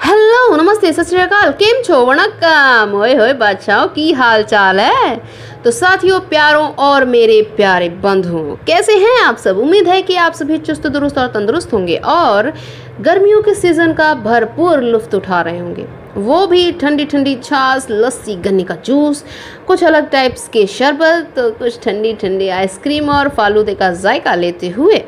Hello 0.00 0.56
नमस्ते, 0.56 0.92
सत 0.92 1.08
श्रीकाल 1.08 1.50
केम 1.52 1.82
छो? 1.82 1.96
वणक्कम। 2.06 2.94
ओए 2.94 3.14
होए 3.14 3.32
बादशाह, 3.32 3.84
की 3.86 4.12
हाल 4.12 4.42
चाल 4.42 4.80
है? 4.80 5.16
तो 5.64 5.70
साथियों, 5.70 6.18
प्यारों 6.20 6.66
और 6.78 7.04
मेरे 7.04 7.40
प्यारे 7.56 7.88
बंधुओं, 8.02 8.56
कैसे 8.66 8.96
हैं 8.96 9.20
आप 9.22 9.36
सब? 9.36 9.58
उम्मीद 9.58 9.88
है 9.88 10.00
कि 10.02 10.16
आप 10.16 10.32
सभी 10.32 10.58
चुस्त, 10.58 10.86
दुरुस्त 10.86 11.18
और 11.18 11.26
तंदुरुस्त 11.26 11.72
होंगे 11.72 11.96
और 11.96 12.52
गर्मियों 13.00 13.42
के 13.42 13.54
सीज़न 13.54 13.92
का 13.92 14.12
भरपूर 14.14 14.82
लुफ्त 14.82 15.14
उठा 15.14 15.40
रहे 15.40 15.58
होंगे। 15.58 15.86
वो 16.16 16.46
भी 16.46 16.70
ठंडी 16.72 17.04
ठंडी 17.04 17.34
छाछ, 17.36 17.86
लस्सी, 17.90 18.34
गन्ने 18.36 18.64
का 18.64 18.74
जूस, 18.76 19.24
कुछ 19.66 19.84
अलग 19.84 20.10
टाइप्स 20.10 20.48
के 20.48 20.66
शरबत 20.68 21.32
तो 21.36 21.50
कुछ 21.50 21.80
ठंडी 21.84 22.12
ठंडी 22.12 22.48
आइसक्रीम 22.48 23.10
और 23.10 23.28
फालूदे 23.28 23.74
का 23.74 23.92
जायका 23.92 24.34
लेते 24.34 24.68
हुए। 24.68 25.02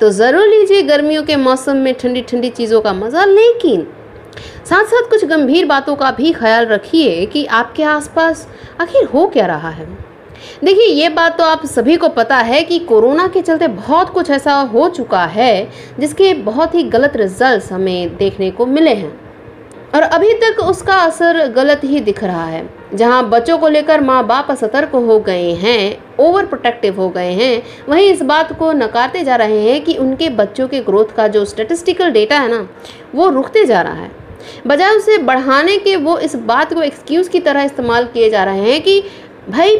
तो 0.00 0.10
ज़रूर 0.10 0.46
लीजिए 0.46 0.82
गर्मियों 0.82 1.22
के 1.22 1.36
मौसम 1.36 1.76
में 1.76 1.94
ठंडी 1.94 2.20
ठंडी 2.22 2.48
चीज़ों 2.50 2.80
का 2.80 2.92
मज़ा, 2.94 3.24
लेकिन 3.24 3.86
साथ 4.64 4.84
साथ 4.84 5.08
कुछ 5.10 5.24
गंभीर 5.24 5.66
बातों 5.66 5.94
का 5.96 6.10
भी 6.10 6.32
ख्याल 6.32 6.66
रखिए 6.66 7.24
कि 7.26 7.44
आपके 7.52 7.82
आसपास 7.84 8.46
आखिर 8.80 9.04
हो 9.04 9.26
क्या 9.26 9.46
रहा 9.46 9.70
है। 9.70 9.86
देखिए, 10.64 10.86
ये 10.86 11.08
बात 11.08 11.36
तो 11.38 11.44
आप 11.44 11.64
सभी 11.66 11.96
को 11.96 12.08
पता 12.10 12.36
है 12.38 12.62
कि 12.64 12.78
कोरोना 12.80 13.26
के 13.28 13.42
चलते 13.42 13.68
बहुत 13.68 14.10
कुछ 14.10 14.30
ऐसा 14.30 14.54
हो 14.72 14.88
चुका 14.90 15.24
है 15.26 15.70
जिसके 16.00 16.32
बहुत 16.44 16.74
ही 16.74 16.82
गलत 16.90 17.16
रिज़ल्ट 17.16 17.72
हमें 17.72 18.16
देखने 18.16 18.50
को 18.50 18.66
मिले 18.66 18.94
हैं। 18.94 19.27
और 19.94 20.02
अभी 20.02 20.32
तक 20.34 20.60
उसका 20.60 20.94
असर 20.94 21.46
गलत 21.46 21.80
ही 21.84 22.00
दिख 22.00 22.22
रहा 22.24 22.44
है। 22.44 22.68
जहाँ 22.94 23.28
बच्चों 23.30 23.58
को 23.58 23.68
लेकर 23.68 24.00
माँ 24.00 24.26
बाप 24.26 24.50
सतर्क 24.52 24.90
हो 24.90 25.18
गए 25.20 25.52
हैं 25.52 25.98
ओवर 26.20 26.46
प्रोटेक्टिव 26.46 27.00
हो 27.00 27.08
गए 27.08 27.32
हैं, 27.32 27.62
वहीं 27.88 28.10
इस 28.10 28.22
बात 28.22 28.52
को 28.58 28.72
नकारते 28.72 29.24
जा 29.24 29.36
रहे 29.36 29.60
हैं 29.62 29.84
कि 29.84 29.96
उनके 29.96 30.28
बच्चों 30.30 30.68
के 30.68 30.80
ग्रोथ 30.80 31.14
का 31.16 31.28
जो 31.28 31.44
स्टेटिस्टिकल 31.44 32.10
डेटा 32.10 32.38
है 32.38 32.50
ना, 32.50 32.68
वो 33.14 33.28
रुकते 33.28 33.64
जा 33.64 33.80
रहा 33.82 33.94
है। 33.94 34.10
बजाय 34.66 34.90
उसे 34.90 35.18
बढ़ाने 35.18 35.76
के 35.78 35.96
वो 35.96 36.18
इस 36.18 36.36
बात 36.36 36.74
को 36.74 36.82
एक्सक्यूज़ 36.82 37.30
की 37.30 37.40
तरह 37.40 37.62
इस्तेमाल 37.62 38.04
किए 38.04 38.30
जा 38.30 38.44
रहे 38.44 38.70
हैं 38.72 38.82
कि, 38.82 39.02
भाई, 39.50 39.76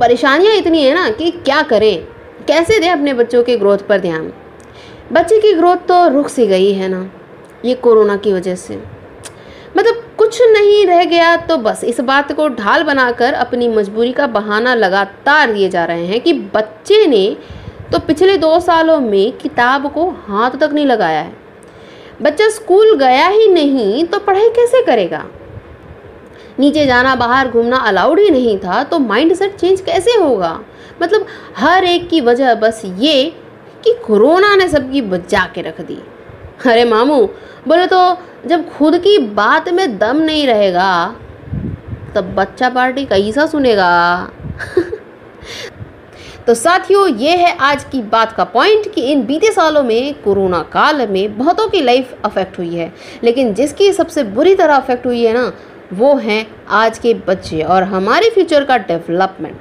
परेशानियाँ 0.00 0.54
इतनी 0.54 0.82
है 0.82 0.94
ना 0.94 1.08
कि 1.10 1.30
क्या 1.30 1.62
करें? 1.62 2.06
कैसे 2.48 2.78
दें 2.80 2.90
अपने 2.90 3.14
बच्चों 3.14 3.42
के 3.42 3.56
ग्रोथ 3.56 3.78
पर 3.78 3.98
ध्यान? 3.98 4.32
बच्चे 5.12 5.38
की 5.40 5.52
ग्रोथ 5.52 5.76
तो 5.76 6.08
रुक 6.08 6.28
सी 6.28 6.46
गई 6.46 6.72
है 6.72 6.88
ना, 6.88 7.10
ये 7.64 7.74
कोरोना 7.74 8.16
की 8.16 8.32
वजह 8.32 8.54
से। 8.54 8.93
मतलब 9.76 10.02
कुछ 10.18 10.40
नहीं 10.42 10.86
रह 10.86 11.04
गया 11.04 11.36
तो 11.36 11.56
बस 11.56 11.84
इस 11.84 12.00
बात 12.00 12.32
को 12.32 12.48
ढाल 12.48 12.82
बनाकर 12.82 13.34
अपनी 13.34 13.68
मजबूरी 13.68 14.12
का 14.12 14.26
बहाना 14.26 14.74
लगातार 14.74 15.52
दिए 15.52 15.68
जा 15.68 15.84
रहे 15.84 16.06
हैं 16.06 16.20
कि 16.20 16.32
बच्चे 16.54 17.06
ने 17.06 17.36
तो 17.92 17.98
पिछले 17.98 18.36
दो 18.38 18.58
सालों 18.60 19.00
में 19.00 19.32
किताब 19.32 19.92
को 19.92 20.08
हाथ 20.26 20.50
तक 20.50 20.70
नहीं 20.72 20.86
लगाया 20.86 21.20
है। 21.20 21.32
बच्चा 22.22 22.48
स्कूल 22.48 22.96
गया 22.96 23.26
ही 23.28 23.48
नहीं 23.48 24.04
तो 24.04 24.18
पढ़ाई 24.18 24.48
कैसे 24.50 24.82
करेगा? 24.82 25.24
नीचे 26.58 26.86
जाना, 26.86 27.14
बाहर 27.14 27.48
घूमना 27.48 27.76
अलाउड 27.78 28.18
ही 28.18 28.30
नहीं 28.30 28.58
था 28.58 28.82
तो 28.84 28.98
माइंड 28.98 29.34
सेट 29.34 29.56
चेंज 29.56 29.80
कैसे 29.80 30.14
होगा? 30.14 30.58
मतलब 31.02 31.26
हर 31.56 31.84
एक 31.84 32.08
की 32.08 32.20
वजह 32.20 32.54
बस 32.54 32.82
ये 32.84 33.24
कि 33.84 33.94
कोरोना 34.06 34.54
ने 34.56 34.68
सबकी 34.68 35.02
बचा 35.02 35.44
के 35.54 35.62
रख 35.62 35.80
दी। 35.80 35.98
अरे 36.66 36.84
मामू, 36.84 37.24
बोले 37.68 37.86
तो 37.86 37.98
जब 38.46 38.76
खुद 38.76 38.98
की 38.98 39.18
बात 39.18 39.68
में 39.68 39.98
दम 39.98 40.16
नहीं 40.16 40.46
रहेगा, 40.46 41.16
तब 42.14 42.34
बच्चा 42.34 42.68
पार्टी 42.70 43.04
कैसा 43.04 43.46
सुनेगा? 43.46 44.30
तो 46.46 46.54
साथियों, 46.54 47.08
ये 47.08 47.36
है 47.36 47.56
आज 47.56 47.84
की 47.84 48.02
बात 48.02 48.32
का 48.32 48.44
पॉइंट 48.44 48.94
कि 48.94 49.00
इन 49.00 49.26
बीते 49.26 49.52
सालों 49.52 49.82
में 49.82 50.14
कोरोना 50.14 50.62
काल 50.62 51.08
में 51.08 51.38
बहुतों 51.38 51.68
की 51.68 51.80
लाइफ 51.80 52.14
अफेक्ट 52.24 52.58
हुई 52.58 52.74
है। 52.74 52.92
लेकिन 53.24 53.54
जिसकी 53.54 53.92
सबसे 53.92 54.22
बुरी 54.22 54.54
तरह 54.54 54.74
अफेक्ट 54.74 55.06
हुई 55.06 55.24
है 55.24 55.32
ना, 55.32 55.52
वो 55.92 56.16
हैं 56.16 56.46
आज 56.68 56.98
के 56.98 57.14
बच्चे 57.14 57.62
और 57.62 57.82
हमारे 57.82 58.30
फ्यूचर 58.30 58.64
का 58.64 58.76
डेवलपमेंट 58.76 59.60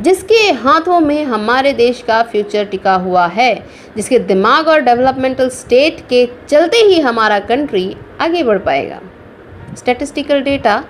जिसके 0.00 0.52
हाथों 0.52 1.00
में 1.00 1.24
हमारे 1.24 1.72
देश 1.72 2.02
का 2.06 2.22
फ्यूचर 2.22 2.64
टिका 2.64 2.94
हुआ 2.94 3.26
है, 3.26 3.66
जिसके 3.96 4.18
दिमाग 4.18 4.68
और 4.68 4.80
डेवलपमेंटल 4.80 5.48
स्टेट 5.48 6.00
के 6.08 6.28
चलते 6.48 6.76
ही 6.76 7.00
हमारा 7.00 7.38
कंट्री 7.38 7.96
आगे 8.20 8.42
बढ़ 8.42 8.58
पाएगा। 8.58 9.00
स्टैटिस्टिकल 9.78 10.40
डेटा 10.40 10.84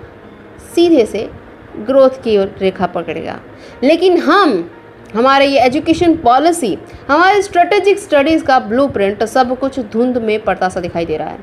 सीधे 0.75 1.05
से 1.05 1.29
ग्रोथ 1.75 2.09
की 2.09 2.37
ओर 2.37 2.55
रेखा 2.61 2.85
पकड़ेगा। 2.85 3.39
लेकिन 3.83 4.17
हम, 4.17 4.71
हमारे 5.15 5.45
ये 5.45 5.59
एजुकेशन 5.59 6.15
पॉलिसी 6.15 6.77
हमारे 7.09 7.41
स्ट्रेटेजिक 7.41 7.99
स्टडीज़ 7.99 8.43
का 8.43 8.59
ब्लूप्रिंट 8.59 9.23
सब 9.23 9.59
कुछ 9.59 9.79
धुंध 9.79 10.17
में 10.17 10.43
पड़ता 10.43 10.69
सा 10.69 10.79
दिखाई 10.79 11.05
दे 11.05 11.17
रहा 11.17 11.29
है। 11.29 11.39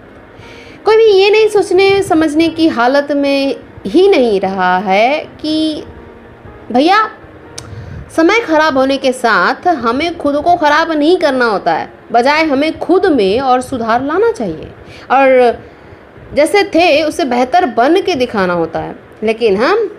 कोई 0.84 0.96
भी 0.96 1.04
ये 1.04 1.30
नहीं 1.30 1.48
सोचने, 1.48 2.02
समझने 2.02 2.48
की 2.48 2.68
हालत 2.68 3.12
में 3.12 3.56
ही 3.86 4.08
नहीं 4.08 4.40
रहा 4.40 4.78
है 4.78 5.24
कि, 5.40 5.84
भैया 6.72 7.10
समय 8.16 8.40
खराब 8.40 8.78
होने 8.78 8.96
के 8.96 9.12
साथ 9.12 9.66
हमें 9.76 10.16
खुद 10.18 10.36
को 10.36 10.54
ख़राब 10.56 10.90
नहीं 10.92 11.16
करना 11.16 11.44
होता 11.44 11.74
है। 11.74 11.88
बजाय 12.12 12.44
हमें 12.44 12.78
खुद 12.78 13.06
में 13.06 13.40
और 13.40 13.60
सुधार 13.60 14.04
लाना 14.04 14.30
चाहिए। 14.32 14.70
और 15.10 15.58
जैसे 16.34 16.62
थे, 16.64 17.02
उसे 17.02 17.24
बेहतर 17.24 17.66
बन 17.68 18.00
के 18.02 18.14
दिखाना 18.14 18.52
होता 18.52 18.80
है। 18.80 18.94
लेकिन 19.22 19.56
हम, 19.56 19.90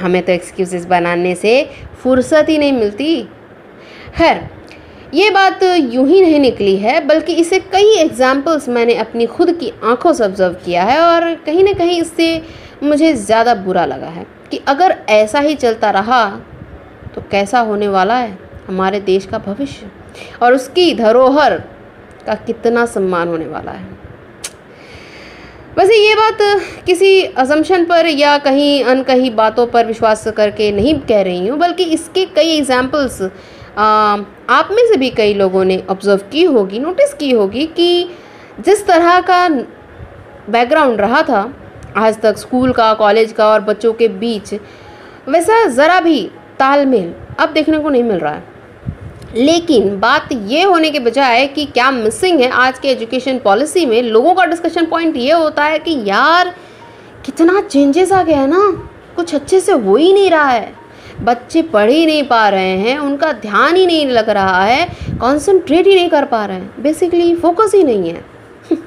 हमें 0.00 0.22
तो 0.22 0.32
एक्सक्यूज़ेस 0.32 0.86
बनाने 0.86 1.34
से 1.34 1.62
फुर्सत 2.02 2.46
ही 2.48 2.58
नहीं 2.58 2.72
मिलती। 2.72 3.22
खैर, 4.16 4.42
ये 5.14 5.30
बात 5.30 5.62
यूँ 5.62 6.06
ही 6.08 6.20
नहीं 6.20 6.40
निकली 6.40 6.76
है, 6.76 7.00
बल्कि 7.06 7.32
इसे 7.34 7.58
कई 7.72 7.94
एग्जाम्पल्स 7.98 8.68
मैंने 8.68 8.94
अपनी 8.96 9.26
खुद 9.28 9.52
की 9.52 9.72
आँखों 9.84 10.12
से 10.12 10.24
ऑब्ज़र्व 10.24 10.54
किया 10.64 10.84
है 10.84 11.00
और 11.00 11.34
कहीं 11.46 11.64
ना 11.64 11.72
कहीं 11.72 12.00
इससे 12.00 12.42
मुझे 12.82 13.12
ज़्यादा 13.14 13.54
बुरा 13.54 13.84
लगा 13.86 14.08
है 14.08 14.26
कि 14.50 14.60
अगर 14.68 14.96
ऐसा 15.08 15.40
ही 15.40 15.54
चलता 15.54 15.90
रहा 15.90 16.24
तो 17.20 17.28
कैसा 17.30 17.60
होने 17.60 17.88
वाला 17.88 18.14
है 18.14 18.38
हमारे 18.66 19.00
देश 19.00 19.26
का 19.26 19.38
भविष्य? 19.38 19.90
और 20.42 20.54
उसकी 20.54 20.92
धरोहर 20.94 21.56
का 22.26 22.34
कितना 22.36 22.84
सम्मान 22.86 23.28
होने 23.28 23.46
वाला 23.46 23.72
है? 23.72 23.98
वैसे 25.78 25.96
ये 25.96 26.14
बात 26.14 26.38
किसी 26.86 27.22
असम्पशन 27.24 27.84
पर 27.84 28.06
या 28.06 28.36
कहीं 28.38 28.82
अनकही 28.84 29.30
बातों 29.30 29.66
पर 29.66 29.86
विश्वास 29.86 30.26
करके 30.36 30.70
नहीं 30.72 30.98
कह 31.00 31.22
रही 31.22 31.46
हूँ, 31.48 31.58
बल्कि 31.58 31.84
इसके 31.84 32.24
कई 32.26 32.56
एग्जाम्पल्स 32.56 33.22
आप 33.78 34.68
में 34.70 34.86
से 34.88 34.96
भी 34.96 35.10
कई 35.10 35.34
लोगों 35.34 35.64
ने 35.64 35.82
ऑब्ज़र्व 35.90 36.22
की 36.32 36.44
होगी 36.44 36.78
नोटिस 36.78 37.14
की 37.14 37.30
होगी 37.30 37.66
कि 37.66 38.08
जिस 38.64 38.86
तरह 38.86 39.20
का 39.20 39.48
बैकग्राउंड 40.50 41.00
रहा 41.00 41.22
था, 41.22 41.52
आज 41.96 42.20
तक 42.20 42.36
स्कूल 42.36 42.72
का 42.72 42.92
कॉलेज 42.94 43.32
का 43.32 43.48
और 43.48 43.60
बच्चों 43.60 43.92
के 43.92 44.08
बीच, 44.08 44.54
वैसा 45.28 45.64
ज़रा 45.66 46.00
भी 46.00 46.30
तालमेल 46.60 47.12
अब 47.38 47.48
देखने 47.48 47.78
को 47.78 47.88
नहीं 47.88 48.02
मिल 48.02 48.18
रहा 48.18 48.32
है। 48.32 48.48
लेकिन 49.36 49.98
बात 50.00 50.28
ये 50.32 50.62
होने 50.62 50.90
के 50.90 50.98
बजाय 50.98 51.46
कि 51.46 51.64
क्या 51.64 51.90
मिसिंग 51.90 52.40
है 52.40 52.48
आज 52.50 52.78
के 52.78 52.88
एजुकेशन 52.88 53.38
पॉलिसी 53.38 53.86
में, 53.86 54.02
लोगों 54.02 54.34
का 54.34 54.44
डिस्कशन 54.44 54.86
पॉइंट 54.86 55.16
ये 55.16 55.32
होता 55.32 55.64
है 55.64 55.78
कि 55.78 56.02
यार, 56.04 56.54
कितना 57.24 57.60
चेंजेस 57.60 58.12
आ 58.12 58.22
गया 58.22 58.40
है 58.40 58.46
ना? 58.46 58.70
कुछ 59.16 59.34
अच्छे 59.34 59.60
से 59.60 59.72
हो 59.72 59.96
ही 59.96 60.12
नहीं 60.12 60.30
रहा 60.30 60.48
है। 60.48 60.72
बच्चे 61.22 61.62
पढ़ 61.62 61.90
ही 61.90 62.06
नहीं 62.06 62.22
पा 62.24 62.48
रहे 62.48 62.76
हैं, 62.76 62.98
उनका 62.98 63.32
ध्यान 63.32 63.76
ही 63.76 63.86
नहीं 63.86 64.06
लग 64.06 64.30
रहा 64.30 64.62
है 64.64 64.88
कॉन्सेंट्रेट 65.20 65.86
ही 65.86 65.94
नहीं 65.94 66.08
कर 66.10 66.24
पा 66.24 66.44
रहे 66.44 66.56
हैं। 66.56 66.82
बेसिकली 66.82 67.34
फोकस 67.34 67.72
ही 67.74 67.82
नहीं 67.84 68.10
है। 68.10 68.24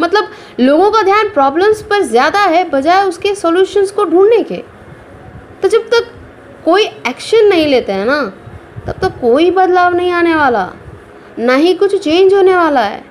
मतलब 0.00 0.28
लोगों 0.60 0.90
का 0.90 1.02
ध्यान 1.02 1.28
प्रॉब्लम्स 1.28 1.82
पर 1.82 2.02
ज़्यादा 2.02 2.40
है, 2.40 2.68
बजाय 2.70 3.02
उसके 3.04 3.34
सॉल्यूशंस 3.34 3.90
को 3.90 4.04
ढूँढने 4.04 4.42
के। 4.42 4.62
तो 5.62 5.68
जब 5.68 5.88
तक 5.88 6.12
कोई 6.68 6.84
एक्शन 7.08 7.46
नहीं 7.46 7.66
लेते 7.66 7.92
हैं 7.92 8.04
ना, 8.06 8.20
तब 8.86 8.98
तो 9.00 9.08
कोई 9.20 9.50
बदलाव 9.50 9.94
नहीं 9.94 10.10
आने 10.12 10.34
वाला, 10.34 10.66
ना 11.38 11.54
ही 11.54 11.74
कुछ 11.74 11.94
चेंज 11.96 12.34
होने 12.34 12.56
वाला 12.56 12.80
है। 12.80 13.02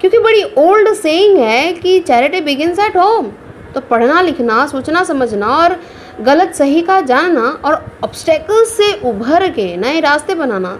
क्योंकि 0.00 0.18
बड़ी 0.18 0.42
ओल्ड 0.58 0.92
सेइंग 0.94 1.36
है 1.38 1.72
कि 1.72 1.98
चैरिटी 2.00 2.40
बिगिनस 2.40 2.78
एट 2.78 2.96
होम 2.96 3.30
तो 3.74 3.80
पढ़ना, 3.80 4.20
लिखना, 4.20 4.66
सोचना, 4.66 5.02
समझना 5.04 5.46
और 5.48 5.76
गलत 6.22 6.54
सही 6.54 6.80
का 6.82 7.00
जानना 7.02 7.46
और 7.64 7.74
ऑब्स्टेकल्स 8.04 8.76
से 8.76 8.92
उभर 9.04 9.48
के 9.50 9.76
नए 9.76 10.00
रास्ते 10.00 10.34
बनाना, 10.34 10.78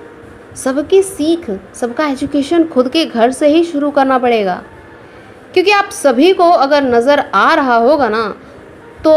सबकी 0.57 1.03
सीख, 1.05 1.51
सबका 1.75 2.07
एजुकेशन 2.07 2.65
खुद 2.65 2.89
के 2.89 3.05
घर 3.07 3.31
से 3.33 3.49
ही 3.49 3.65
शुरू 3.65 3.91
करना 3.91 4.19
पड़ेगा। 4.19 4.63
क्योंकि 5.55 5.71
आप 5.73 5.91
सभी 5.93 6.33
को 6.33 6.51
अगर 6.51 6.85
नज़र 6.85 7.25
आ 7.35 7.55
रहा 7.55 7.77
होगा 7.79 8.09
ना 8.09 8.27
तो 9.05 9.13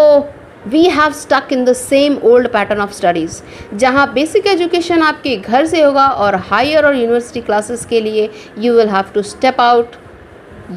we 0.68 0.84
have 0.90 1.12
stuck 1.14 1.54
in 1.54 1.64
the 1.66 1.74
same 1.74 2.18
old 2.24 2.48
pattern 2.54 2.82
of 2.82 2.92
studies 2.94 3.42
जहाँ 3.78 4.12
बेसिक 4.14 4.48
एजुकेशन 4.48 5.02
आपके 5.02 5.36
घर 5.36 5.66
से 5.66 5.82
होगा 5.82 6.08
और 6.08 6.36
हायर 6.50 6.86
और 6.86 6.96
यूनिवर्सिटी 6.96 7.42
क्लासेस 7.42 7.86
के 7.86 8.02
लिए 8.02 8.30
you 8.58 8.74
will 8.74 8.90
have 8.90 9.12
to 9.14 9.22
step 9.22 9.62
out 9.62 9.96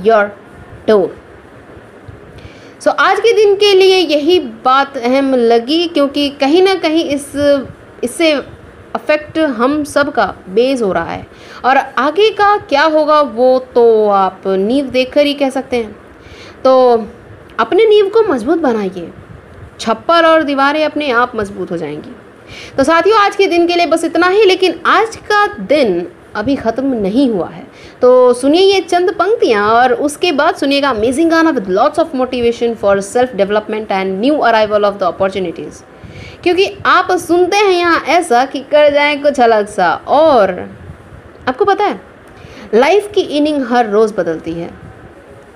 your 0.05 0.27
door 0.87 1.17
so 2.81 2.91
आज 2.91 3.21
के 3.21 3.33
दिन 3.33 3.55
के 3.55 3.75
लिए 3.75 3.97
यही 3.97 4.39
बात 4.65 4.97
अहम 4.97 5.35
लगी 5.35 5.87
क्योंकि 5.89 6.29
कहीं 6.31 6.63
ना 6.63 6.75
कहीं 6.75 7.05
इस, 7.05 7.33
इससे 8.05 8.33
अफेक्ट 8.95 9.39
हम 9.39 9.83
सब 9.85 10.13
का 10.13 10.25
बेस 10.49 10.83
हो 10.83 10.93
रहा 10.93 11.11
है। 11.13 11.27
और 11.65 11.77
आगे 11.77 12.31
का 12.31 12.57
क्या 12.69 12.83
होगा 12.85 13.21
वो 13.21 13.59
तो 13.75 14.09
आप 14.09 14.43
नींव 14.47 14.87
देख 14.87 15.13
कर 15.13 15.27
ही 15.27 15.35
कह 15.35 15.51
सकते 15.51 15.77
हैं। 15.77 15.97
तो 16.65 16.73
अपने 17.61 17.87
नींव 17.87 18.09
को 18.09 18.23
मज़बूत 18.23 18.59
बनाइए। 18.59 19.11
छप्पर 19.81 20.27
और 20.27 20.43
दीवारें 20.43 20.85
अपने 20.85 21.11
आप 21.13 21.33
मज़बूत 21.37 21.71
हो 21.71 21.77
जाएँगी। 21.77 22.15
तो 22.77 22.85
साथियों, 22.85 23.19
आज 23.19 23.37
के 23.37 23.47
दिन 23.47 23.67
के 23.67 23.77
लिए 23.77 23.87
बस 23.87 24.05
इतना 24.05 24.29
ही, 24.29 24.45
लेकिन 24.45 24.81
आज 24.89 25.17
का 25.29 25.47
दिन 25.59 26.07
अभी 26.37 26.55
ख़त्म 26.57 26.95
नहीं 26.97 27.29
हुआ 27.31 27.49
है। 27.49 27.67
तो 28.01 28.33
सुनिए 28.35 28.63
ये 28.63 28.81
चंद 28.81 29.11
पंक्तियाँ 29.15 29.67
और 29.69 29.93
उसके 29.95 30.33
बाद 30.33 30.57
सुनिएगा 30.57 30.91
अमेजिंग 30.91 31.31
गाना 31.31 31.51
with 31.51 31.69
lots 31.69 31.99
of 31.99 32.17
motivation 32.17 32.75
for 32.75 33.01
self 33.01 33.35
development 33.37 33.91
and 33.93 34.21
new 34.21 34.37
arrival 34.39 34.85
of 34.85 34.99
the 34.99 35.03
opportunities 35.05 35.83
क्योंकि 36.43 36.67
आप 36.87 37.11
सुनते 37.19 37.57
हैं 37.57 37.73
यहाँ 37.73 38.01
ऐसा 38.09 38.45
कि 38.45 38.61
कर 38.71 38.93
जाए 38.93 39.17
कुछ 39.17 39.41
अलग 39.41 39.67
सा 39.69 39.93
और 40.09 40.59
आपको 41.49 41.65
पता 41.65 41.85
है 41.85 42.01
लाइफ 42.75 43.11
की 43.15 43.21
इनिंग 43.21 43.63
हर 43.69 43.91
रोज़ 43.91 44.15
बदलती 44.15 44.53
है। 44.53 44.71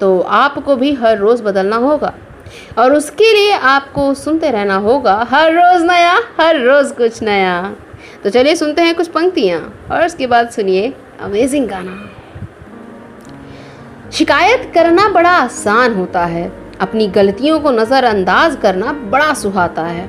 तो 0.00 0.18
आपको 0.20 0.76
भी 0.76 0.92
हर 0.94 1.18
रोज़ 1.18 1.42
बदलना 1.42 1.76
होगा। 1.76 2.12
और 2.78 2.94
उसके 2.94 3.32
लिए 3.32 3.52
आपको 3.52 4.14
सुनते 4.14 4.50
रहना 4.50 4.76
होगा, 4.76 5.14
हर 5.30 5.52
रोज़ 5.52 5.84
नया, 5.84 6.18
हर 6.40 6.60
रोज़ 6.60 6.92
कुछ 6.94 7.22
नया। 7.22 7.76
तो 8.24 8.30
चलिए 8.30 8.54
सुनते 8.56 8.82
हैं 8.82 8.94
कुछ 8.94 9.08
पंक्तियाँ, 9.08 9.60
और 9.92 10.04
उसके 10.06 10.26
बाद 10.26 10.50
सुनिए 10.50 10.92
अमेजिंग 11.20 11.68
गाना। 11.68 12.10
शिकायत 14.10 14.70
करना 14.74 15.08
बड़ा 15.08 15.30
आसान 15.30 15.94
होता 15.94 16.24
है, 16.24 16.52
अपनी 16.80 17.06
गलतियों 17.06 17.60
को 17.60 17.70
नज़रअंदाज 17.70 18.56
करना 18.62 18.92
बड़ा 18.92 19.32
सुहाता 19.34 19.82
है। 19.82 20.08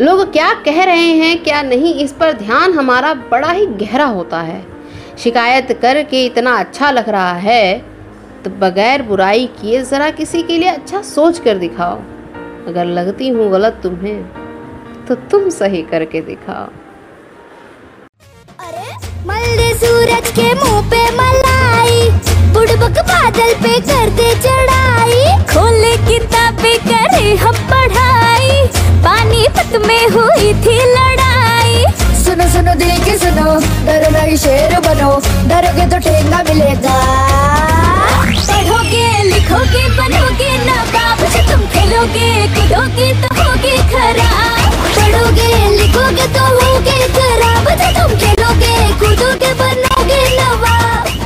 लोग 0.00 0.32
क्या 0.32 0.52
कह 0.54 0.82
रहे 0.84 1.12
हैं, 1.12 1.42
क्या 1.42 1.62
नहीं, 1.62 1.94
इस 1.94 2.12
पर 2.12 2.32
ध्यान 2.32 2.72
हमारा 2.72 3.14
बड़ा 3.14 3.50
ही 3.50 3.66
गहरा 3.66 4.04
होता 4.04 4.40
है। 4.40 4.64
शिकायत 5.18 5.72
करके 5.82 6.24
इतना 6.24 6.56
अच्छा 6.56 6.90
लग 6.90 7.08
रहा 7.08 7.32
है 7.32 7.97
तो 8.44 8.50
बगैर 8.58 9.02
बुराई 9.02 9.46
किए 9.60 9.82
ज़रा 9.84 10.10
किसी 10.18 10.42
के 10.42 10.56
लिए 10.58 10.68
अच्छा 10.68 11.00
सोच 11.04 11.38
कर 11.38 11.58
दिखाओ। 11.58 11.96
अगर 12.68 12.84
लगती 12.98 13.28
हूँ 13.28 13.50
गलत 13.52 13.80
तुम्हें 13.82 15.06
तो 15.06 15.14
तुम 15.30 15.48
सही 15.50 15.82
करके 15.90 16.20
दिखाओ। 16.22 16.66
अरे 18.58 18.94
मल्ले 19.26 19.72
सूरज 19.74 20.30
के 20.38 20.52
मुँह 20.54 20.80
पे 20.90 21.02
मलाई 21.16 22.10
बुड़बक 22.54 23.00
बादल 23.10 23.54
पे 23.62 23.74
कर 23.90 24.10
दे 24.20 24.30
चढ़ाई। 24.46 25.24
खोले 25.52 25.94
किताबें 26.06 26.78
करे 26.86 27.34
हम 27.42 27.56
पढ़ाई 27.72 28.66
पानीपत 29.04 29.80
में 29.86 30.08
हुई 30.16 30.52
थी 30.64 30.78
लड़ाई। 30.94 31.84
सुनो 32.24 32.48
सुनो 32.54 32.74
दिल 32.84 32.96
की 33.04 33.18
सुनो 33.18 33.58
डरो 33.86 34.10
नहीं 34.18 34.36
शेर 34.36 34.78
बनो 34.88 35.12
डरोगे 35.50 35.90
तो 35.90 35.98
ठेंगा 36.08 36.42
मिलेगा। 36.48 36.98